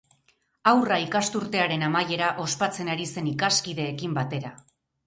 Haurra 0.71 0.97
ikasturtearen 1.03 1.85
amaiera 1.89 2.33
ospatzen 2.47 2.91
ari 2.95 3.09
zen 3.17 3.31
ikaskideekin 3.35 4.21
batera. 4.23 4.57